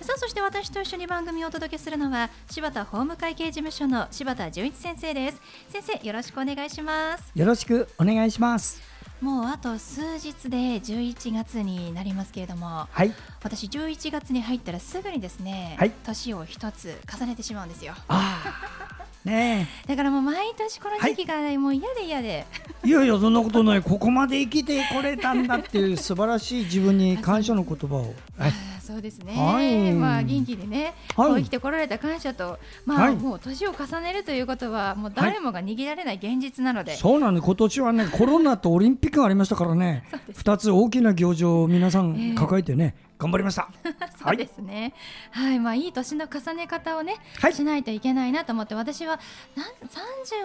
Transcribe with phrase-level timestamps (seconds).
[0.00, 5.40] さあそして私と一緒に番組をお届けするのは柴田法務会計事務所の柴田純一先生です。
[5.68, 7.32] 先生よろしくお願いします。
[7.34, 8.82] よろしくお願いします。
[9.22, 13.12] もうあと数日で11月になりますけれども、はい。
[13.42, 15.92] 私11月に入ったらすぐにですね、はい。
[16.04, 17.94] 年を一つ重ねてしまうんですよ。
[18.08, 22.46] ああね だからもう毎年この時期がもう嫌で嫌で、
[22.84, 23.82] えいやいやそんなことない。
[23.82, 28.14] ここまで生きてこれたんだっていう素晴らしい自分に感謝の言葉を。
[28.38, 28.52] はい
[28.86, 29.92] そうですね、はい。
[29.92, 31.28] まあ元気でね、はい。
[31.30, 33.16] こう生きてこられた感謝と、まあ、はい。
[33.16, 40.04] もう年を重ねるということはもう誰もが握られない現実なので、そうなんで今年はね コロナとオリンピックがありましたからね。
[40.08, 42.32] そうです二つ大きな行事を皆さええ。
[42.32, 43.68] ん抱えてね、頑張りました。
[44.22, 44.94] そうですね。
[45.32, 47.52] はい、まあいい年の重ね方をね、はい。
[47.52, 49.18] しないといけないなと思って、私は
[49.56, 49.66] なん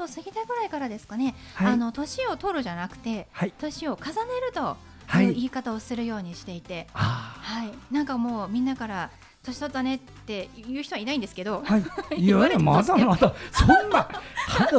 [0.02, 1.36] 30を過ぎたぐらいからですかね。
[1.54, 1.74] はい。
[1.74, 3.54] あの年を取るじゃなくて、はい。
[3.60, 4.14] 年を重ね
[4.48, 4.78] るとは
[5.20, 5.26] い。
[5.26, 9.10] いう言い方をするようにしていて、あはい、なんかもうみんなから
[9.44, 11.84] 年取ったねって言う人はいないんですけど、あはい。
[12.22, 14.08] いやいやまだまだそんな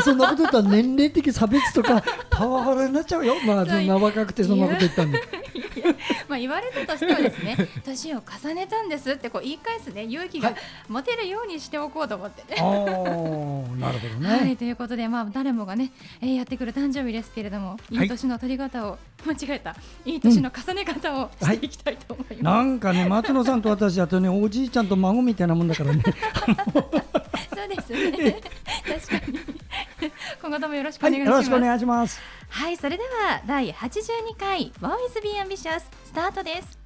[0.02, 3.34] そんなこと言ったら年齢的差別とかパワハラになっちゃうよ。
[3.46, 5.20] まあそんな若くてそんなこと言ったんで
[6.28, 12.60] まあ言われたとしてはですね、年を重ねたんですってこう言い返すね勇気がはい持てるようにしておこうと思ってね。
[12.60, 12.72] ああ
[13.76, 26.10] なるほどね、 はいということで、まあ、誰もがね、えーやってくる誕生日ですけれども、いい年の取り方を、間違えた、いい年の重ね方をしていきたいと思いまなんかね松野さんと私だとねおじいちゃんと孫みたいなもんだからねす。
[27.54, 28.40] そうですね。
[29.08, 29.61] 確かに。
[30.40, 31.34] 今後ともよろしくおはい願いします。
[31.34, 35.80] よろしくお願いしますはい、それでは第82回 Boys Be Ambitious?
[36.04, 36.78] スタートです。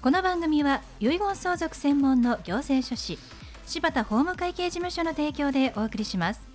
[0.00, 3.18] この番組は遺言相続専門の行政書士
[3.66, 6.54] 柴田法務会計事務所の提供でお送りします。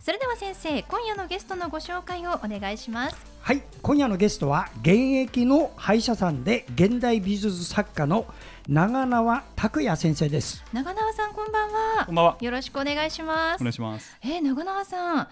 [0.00, 3.16] それでは先生、今夜のゲストのご紹介をお願いします。
[3.40, 8.26] はい今夜のゲストは現役の歯医者さんで現代美術作家の
[8.68, 12.06] 長縄拓也先生です長縄さん、こんばんは。
[12.06, 12.36] こんばんは。
[12.40, 13.72] よろしくお願いしますお願い。
[13.72, 14.18] します。
[14.24, 15.28] えー、長縄さん、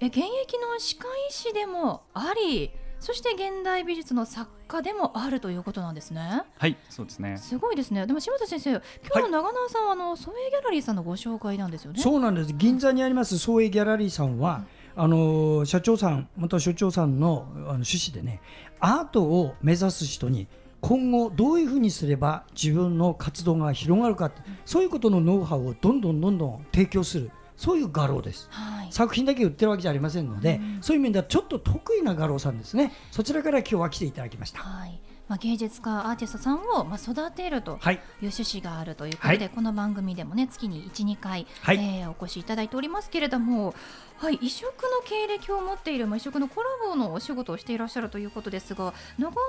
[0.00, 6.42] え現役の歯科医師でもあり、そして現代美術の作家でもあるということなんですね。
[6.58, 7.36] はい、そうですね。
[7.38, 8.04] すごいですね。
[8.04, 8.80] でも柴田先生、今
[9.14, 12.02] 日の長縄さんはあのソエギャラリーさんのご紹介なんですよね。
[12.02, 14.64] そうなんです銀座にあります総営ギャラリーさんは、
[14.96, 18.40] あの社長さんまた所長さんのあの趣旨でね
[18.80, 20.48] アートを目指す人に
[20.82, 28.88] 今後どういうふうにすれば自分の活動が広がるかってそういうことのノウハウをどんどんどんどん提供するそういう画廊ですはい。
[28.90, 35.00] 作品だけ売ってるわけじゃありませんので、そういう面ではちょっと得意な画廊さんですねそちらから今日は来ていただきましたはい。
[35.32, 37.78] まあ芸術家アーティストさんをまあ育てると。
[37.80, 43.74] はいいう趣旨があるということで、はいこの番組でもね月に1、2回、はいえーお越しいただいておりますけれども、
[44.18, 49.40] はい、異色の経歴を持っている、まあ、異色のコラボのお仕事をしていらっしゃるということですが長縄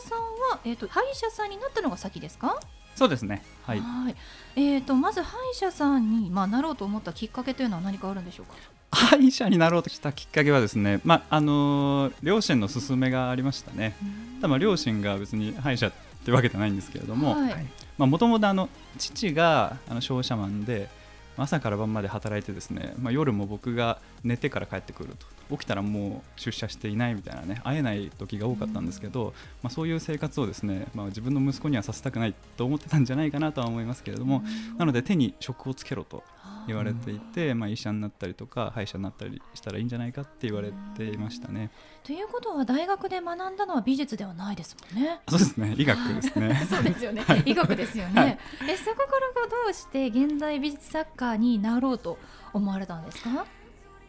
[0.00, 0.20] さん
[0.52, 2.60] は、えー、と歯医者さんになったのが先ですか？
[2.94, 3.42] そうですね。
[3.66, 3.80] はい。
[3.80, 4.14] はい
[4.54, 8.54] えー、とまず歯医者さんに、まあ、なろうと思ったきっかけというのは何かあるんでしょうか？
[8.92, 13.96] 歯医者になろうとしたきっかけはですね、まああのー両親の勧めがありましたね。
[14.40, 15.92] た両親が別に歯医者っ
[16.24, 17.36] てわけじゃないんですけれども、
[17.98, 20.88] もともとあの父があの商社マンで。
[21.34, 25.26] 朝から晩まで働いてですね、まあ、夜も僕が寝てから帰ってくると。
[25.56, 34.42] 起きたらもう出社していないみたいなね会えない時が多かったんですけど、まあ、そういう生活をですね、まあ、自分の息子にはさせたくないと思ってたんじゃないかなとは思いますけれども、
[34.78, 36.22] なので手に職をつけろと
[36.66, 41.70] 言われていて、まあ、医者になったりとか歯医者になったりしたらいいんじゃないかって言われていましたね。
[42.04, 45.20] ということは大学で学んだのは美術ではないですもんね。
[45.28, 47.24] そうですね医学ですね そうですよね。
[47.44, 48.38] 医学ですよね。
[48.68, 52.18] えそこからどうして現代美術作家になろうと
[52.52, 53.44] 思われたんですか？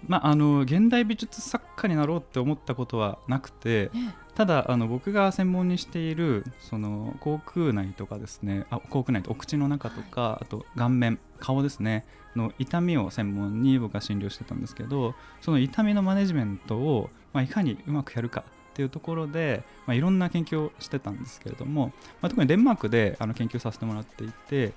[0.08, 12.06] まあ、あの現代美術作家になろうって思ったことはなくてえただあの僕が専門にしているその口腔内とかですねあ口腔内とお口の中とか、あと顔面顔ですね
[12.36, 24.74] の痛みを専門に僕は診療してたんですけどその痛みのマネジメントを、まあ、いかにうまくやるかっていうところで、まあ、いろんな研究をしてたんですけれども、まあ、特にデンマークであの研究させてもらっていて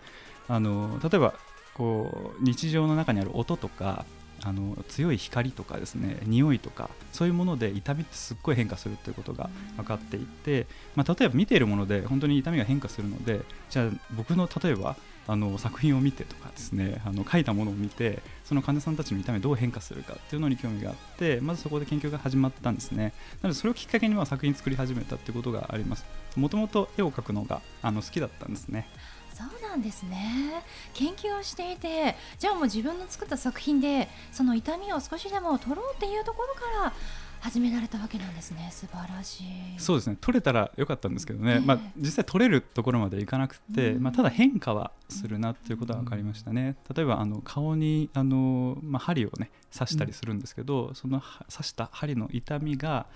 [0.49, 1.35] あの例えば
[1.73, 4.05] こう日常の中にある音とか
[4.47, 13.41] あの強い光とかですね匂いとかそういうもので痛みってすっごい変化するということが分かっていて、まあ、例えば見ているもので本当に痛みが変化するので
[13.71, 14.97] じゃあ僕の例えば
[15.27, 23.13] あの作品を見てとかですねあの書いたものを見てその患者さんたちの痛みどう変化するかっていうのに興味があってまずそこで研究が始まったんですね。
[23.43, 26.07] なのでそれをきっかけには作品作り始めたってことがあります。
[26.37, 28.89] もともと絵を描くのがあの好きだったんですね。
[29.37, 30.63] そうなんですね。
[30.95, 36.93] 研究をしていてじゃあもう自分の作った作品でその痛みを少しでも取ろうっていうところから
[37.41, 38.71] 始められたわけなんですね。
[38.73, 39.45] 素晴らしい。
[39.77, 40.17] そうですね。
[40.21, 41.61] 取れたらよかったんですけどね、ええ。
[41.61, 44.03] まあ、実際取れるところまでいかなくて、うん。
[44.03, 46.77] まあ、ただ変化はするなっていうことは分かりましたね。
[46.93, 53.07] 例えばあの顔にあの、まあ、針をね刺したりするんですけど、そのは刺した針の痛みが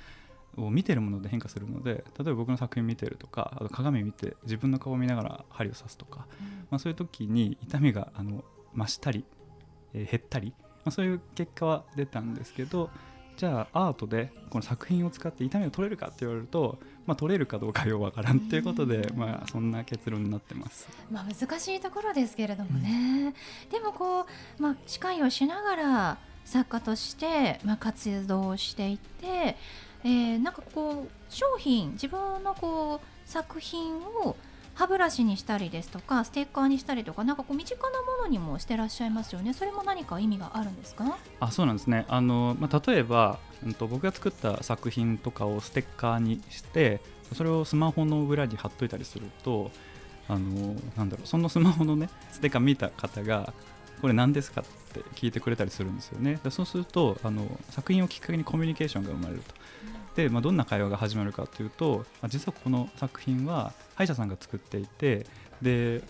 [0.57, 6.27] を見てるもので変化するので例えば僕の作品見てるとかあと鏡見て自分の顔を見ながら針を刺すとか、
[6.71, 8.45] まあ、そういう時に痛みがあの
[8.77, 9.25] 増したり、
[9.95, 12.91] えー減ったり、まあ、そういう結果は出たんですけど
[13.41, 20.91] じゃあアートでこの作品を使って痛みを取れるかって言われると、まあ、取れるかどうかようわからんっていうことで、まあ、そんな結論になってます。
[21.11, 23.33] まあ、難しいところですけれどもね、
[23.71, 24.27] でもこ
[24.59, 29.57] う、まあ、司会をしながら作家として、まあ、活動していって、
[30.05, 34.37] えーなんかこう商品自分のこう作品を
[34.75, 39.53] 歯ブラシにしたりですとかステッカーにしたりとかなんかこう身近なものにもしてらっしゃいますよね。
[39.53, 41.19] それも何か意味があるんですか？
[41.41, 42.07] あそうなんですね。
[42.09, 47.01] あの、まあ、例えば、うん、と僕が作った作品とかをステッカーにして
[47.35, 49.71] それをスマホの裏に貼っといたりすると
[50.29, 53.53] あのなんだろうそのスマホのねステッカー見た方が
[54.01, 54.63] これ何ですか？
[54.63, 54.71] って
[55.15, 56.39] 聞いてくれたりするんですよね。
[56.43, 59.55] でそうするとあの作品をきっかけにコミュニケーションが生まれると。
[60.17, 65.25] で、まあ、どんな会話が始まるかというと、まあ、実はこの作品は歯医者さんが作っていて
[65.63, 66.03] で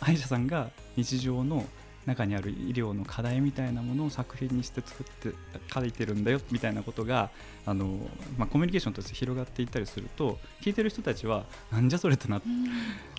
[0.00, 1.64] 歯医者さんが日常の
[2.06, 5.36] 中にある医療の課題みたいなものを作品にして作って
[5.72, 7.30] 書いてるんだよみたいなことが
[7.64, 7.98] あの、
[8.38, 12.42] まあ、コミュニケーションとして広がっていったりすると聞いてる人たちはなんじゃそれってなっ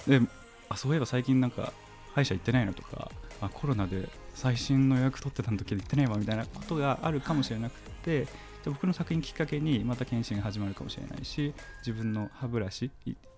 [0.06, 0.26] てで
[0.70, 1.74] あそういえば最近なんか
[2.14, 3.12] 歯医者行ってないのとか
[3.42, 8.28] あコロナで最新の予約取ってた時行ってないわみたいなことがあるかもしれなくてで
[8.66, 11.54] 僕の作品きっかけにまた検診が始まるかもしれないし
[11.86, 12.92] 自分の歯ブラシ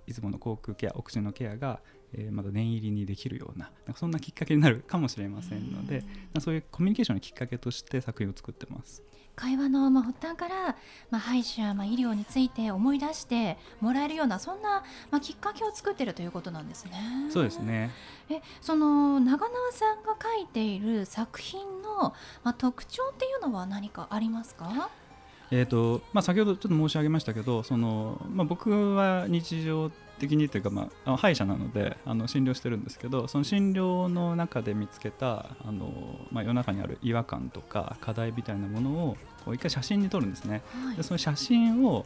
[0.10, 1.80] いいつもの口腔ケアお口のケアが、
[2.14, 6.02] えーまだ念入りにできるようななんかそんなきっかけになるかもしれませんので、
[6.34, 9.04] まあそういうコミュニケーションのきっかけとして作品を作ってます。
[9.36, 10.76] 会話のまあ発端から、
[11.12, 16.92] まあ、歯医者、まあ、医療について思い出してもらえるようなそんな、まあ、きっかけを作っているということなんですね。
[17.32, 17.92] そうですね
[18.30, 22.14] えその長縄さんが書いている作品の、
[22.44, 24.90] まあ、特徴っていうのは何かありますか？
[25.52, 35.92] えーとまあ、先ほどちょっと申し上げましたけどその、まあ、僕は日常的にというか、まあ、歯医者なのであの診療してるんですけどその診療の中で見つけたあの、
[36.32, 40.62] まあ、世の中にある違和感とか課題みたいなものをこう一回写真に撮るんですね。
[40.86, 42.06] はいでその写真を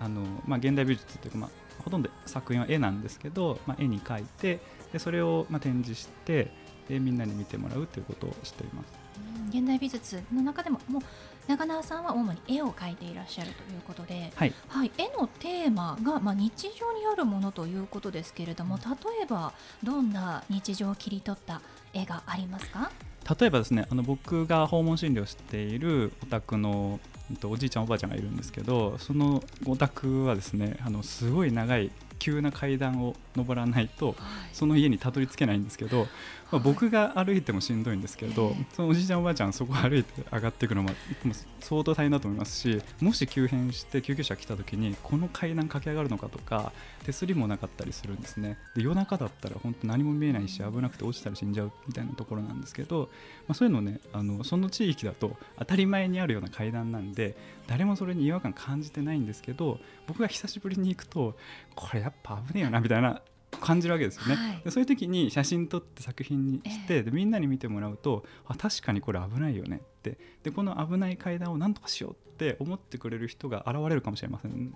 [0.00, 1.50] あの、まあ、現代美術というか、まあ、
[1.82, 4.60] ほとんど作品は絵なんですけど、まあ、絵に描いて
[4.92, 6.50] でそれをまあ展示して
[6.88, 8.92] でみんなに見てもらうということをしています。
[8.92, 9.04] うん
[9.48, 11.02] 現代美術の中でももう
[11.46, 14.54] 長縄さんは主に絵を描いていらっしゃるということで、はい。
[14.68, 18.84] はい、絵のテーマが、まあ、日常にあるものということですけれども例
[19.22, 19.52] えば
[19.82, 21.60] どんな日常を切り取った
[21.92, 22.90] 絵がありますか？
[23.38, 27.00] 例えばですねあの僕が訪問診療しているお宅の
[27.44, 31.90] おじいちゃんおばあちゃんがいるんですけどそのお宅はですねあのすごい長い
[32.24, 34.16] 急な階段を登らないと
[34.54, 36.06] その家にたどり着けないんですけど、
[36.50, 46.72] まあ、僕が歩いてもしんどいんですけど、ええそのおじいちゃんおばあちゃんそこを歩いて上がっていくのはもう相当大変だと思いますしもし急変して救急車来た時にこの階段駆け上がるのかとか
[47.04, 48.56] 手すりもなかったりするんですね。
[48.74, 53.10] で夜中だったら本当何も見えないし危なくて落ちたら死んじゃうみたいなところなんですけど、
[53.46, 57.36] まあ、そういうのねあのその地域だと当たり前にあるような階段なんで
[57.66, 61.36] 誰もそれに違和感感じてないんですけど僕が久しぶりに行くと
[61.74, 63.22] これやっぱ危ねえよなみたいな
[63.60, 64.60] 感じるわけですよね、はい。
[64.64, 70.18] でそういう時に写真撮って作品にして、でみんなに見てもらうとあ確かにこれ危ないよねって。
[70.42, 74.74] でこの危ない階段を何とかしようって思ってくれる人が現れるかもしれません。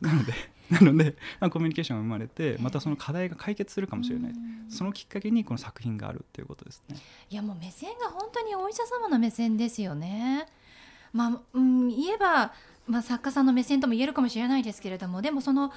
[0.00, 0.32] なので
[0.70, 4.32] なので、まあ、コミュニケーションが生まれてまたその課題が解決するかもしれない、
[4.68, 6.96] そのきっかけにこの作品があるっていうことですね。
[7.28, 10.46] いやもう目線が本当にお医者様の目線ですよね。
[11.12, 12.52] まあ、うん、言えば、
[12.86, 15.72] まあ、作家さんの目線とも言えるかもしれないですけれどもでもその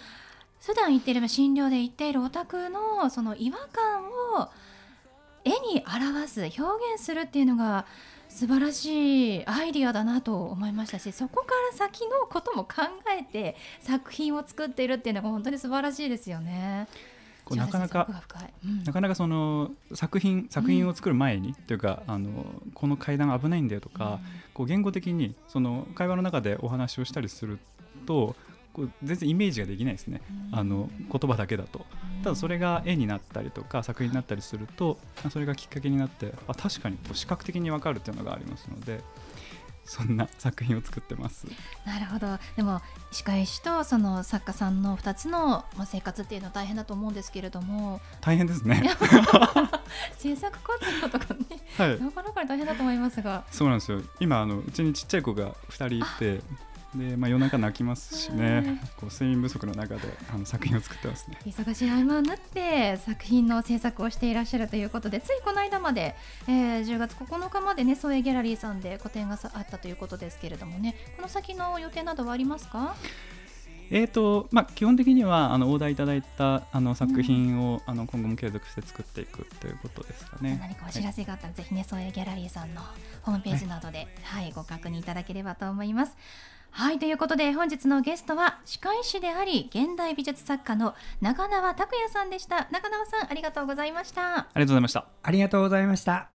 [0.62, 4.06] 普段行っている診療で行っているお宅のその違和感
[4.40, 4.50] を
[5.44, 7.86] 絵に表す表現するっていうのが
[8.30, 12.82] 素晴らしいアイディアだなと思いましたしそこから先のことも考
[13.20, 16.88] えて作品を作っているっていうのが本当に素晴らしいですよね。
[17.56, 18.08] こうなかなか
[18.66, 18.84] うん。
[18.84, 24.20] なかなかその作品作品を作る前に、というかあのこの階段危ないんだよとか、
[24.54, 27.60] こう言語的にその会話の中でお話をしたりする
[28.06, 28.36] と
[28.74, 30.60] こう全然イメージができないですね、うん。
[30.60, 31.86] あの言葉だけだと。
[32.24, 34.98] ただそれが絵になったりとか作品になったりすると
[35.30, 39.02] それがきっかけになってあ確かにこう視覚的に分かるっていうのがありますので
[39.86, 41.48] そんな作品を作ってます。
[41.86, 42.38] なるほど。
[42.56, 48.02] でも歯科医師とその作家さんの2つの、まあ、生活っていうのは大変だと思うんですけれども。
[48.22, 48.84] 大変ですね。
[50.18, 51.40] 制作活動とかね
[51.78, 52.02] はい。
[52.02, 53.44] なかなか大変だと思いますが。
[53.52, 54.02] そうなんですよ。
[54.20, 56.42] 今あのうちにちっちゃい子が2人いて
[56.96, 60.02] で、まあ、夜中泣きますしねこう睡眠不足の中で
[60.34, 61.38] あの作品を作ってますね。
[61.46, 66.16] 忙しい合間を縫って作品の制作をしていらっしゃるということでついこの間まで、
[66.48, 72.96] えー10月9日までね創営ギャラリーさんで個展がさあったということですけれどもねこの先の予定などはありますか？
[73.92, 80.58] えーとまあ、基本的にはあのオーダーいただいたあの作品を、あの今後も継続して作っていくということですかね。
[80.60, 82.82] 何かお知らせがあったら、ぜひね創営ギャラリーさんの
[83.22, 86.16] ホームページなどで、はいご確認いただければと思います。
[86.76, 92.68] はいということで本日のゲストは歯科医師であり現代美術作家の長縄拓也さんでした。
[92.72, 94.38] 長縄さんありがとうございました。
[94.38, 95.06] ありがとうございました。
[95.22, 96.30] ありがとうございました。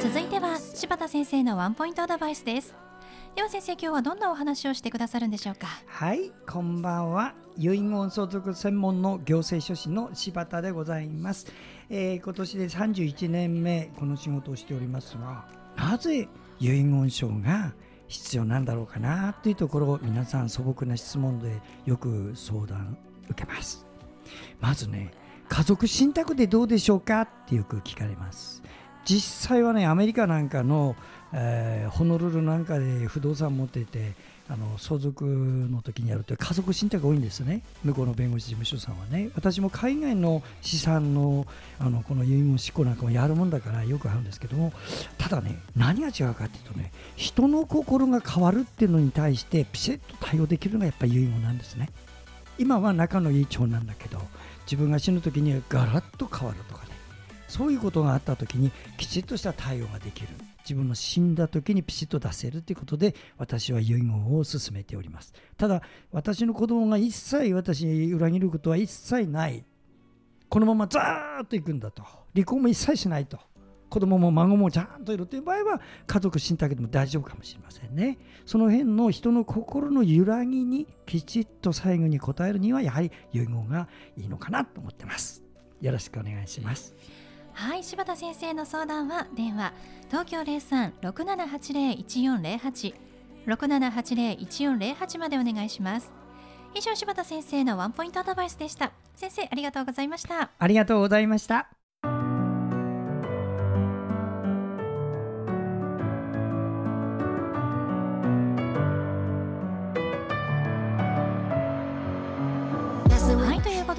[0.00, 2.74] 続いては柴田先生のワンポイントアドバイスです
[3.36, 5.66] では先生今日はどんなお話をしてくださるんでしょうか？
[5.86, 7.34] はいこんばんは。
[7.56, 11.46] 遺言相続専門の行政書士の柴田でございます、
[11.88, 15.46] えー今年で31年目この仕事をしておりますが
[15.76, 17.72] なぜ遺言書が
[18.08, 23.86] 必要なんだろうかなというところを皆さん素朴な質問でよく相談受けます。
[24.60, 25.12] まずね
[25.48, 28.62] 家族信託でどうでしょうかってよく聞かれます。
[29.04, 30.94] 実際はねアメリカなんかの、
[31.32, 34.14] えーホノルルなんかで不動産持ってて
[34.48, 37.62] あの相続の時にやると家族信託が多いんですね。
[37.84, 39.30] 向こうの弁護士事務所さんはね。
[39.34, 41.46] 私も海外の資産の
[41.78, 44.72] あのこの遺言執行なんかもやるもんだからよくあるんですけども
[45.18, 51.90] ただね何が違うかっていうとね人の心が変わるっていうのに対してピシッと対応できるのがやっぱり遺言なんですね。
[52.58, 54.20] 今は仲のいい長男だけど
[54.64, 56.84] 自分が死ぬ時にはガラッと変わるとか
[57.50, 60.28] そういうことがあった時にきちっとした対応ができる。
[60.60, 65.34] 自分の死んだ時にピシッと出せるということで私は遺言を進めております。
[65.56, 69.64] ただ私の子供が一切私に裏切ることは一切ない。
[70.48, 72.04] このままザーッといくんだと。
[72.34, 73.38] 離婚も一切しないと。
[73.88, 78.18] 子供も孫もちゃんといるという場合は家族信託でも大丈夫かもしれませんね。
[78.46, 85.42] その辺の人の心の揺らぎにきちっと最後に応えるにはやはり遺言がいいのかなと思ってます。
[85.80, 86.94] よろしくお願いします。
[87.60, 89.74] はい柴田先生の相談は電話
[90.08, 92.94] 東京0367801408
[93.46, 96.10] 6780-1408までお願いします。
[96.74, 98.92] 以上柴田先生のワンポイントアドバイスでした。
[99.14, 100.52] 先生ありがとうございました。
[100.58, 101.68] ありがとうございました。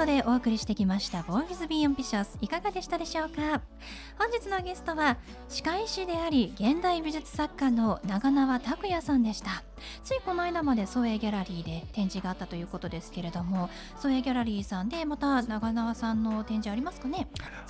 [0.02, 3.62] ことでお送りしてきました「ボーイズ・ビー・アンビシャス」いかがでしたでしょうか？
[4.18, 5.18] 本日のゲストは
[5.48, 9.64] 歯科医師であり現代美術作家の長縄拓也さんでした。
[10.04, 17.28] ついこの間まで創営ギャラリーで展示があったということですけれども創営ギャラリーさんでまた長縄さんの展示ありますかね？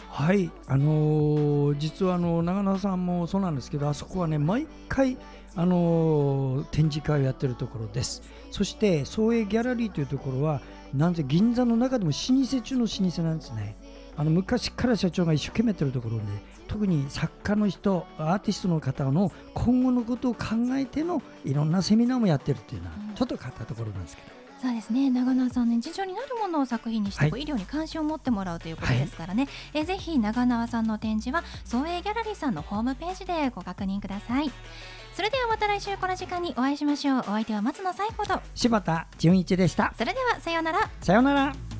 [0.09, 5.17] はいあのー実はあの長野さんもそうなんですけどあそこはね毎回
[5.55, 8.21] あのー展示会をやってるところです。
[8.51, 10.61] そして創営ギャラリーというところは
[10.93, 13.75] なんせ銀座の中でも老舗中の老舗なんですね。
[14.17, 16.24] あの昔から社長が一生懸命やってるところで
[16.67, 23.15] 特に作家の人アーティストの方の今後のことを考えてのいろんなセミナーもやってるっていうのはうん。
[23.15, 25.10] ちょっと変わったところなんですけどそうですね。
[25.10, 27.41] 長縄さんね日常になるものを作品にして、はい。
[27.41, 34.51] 医療に関心を持ってもらうということですからね、えぜひ長縄さんの展示は創営ギャラリーさんのホームページでご確認ください。
[35.15, 37.20] それではまた来週この時間にお会いしましょう。
[37.22, 38.39] お相手は松野紗友子と。
[38.53, 39.94] 柴田純一でした。
[39.98, 40.89] それではさようなら。
[41.01, 41.71] さようなら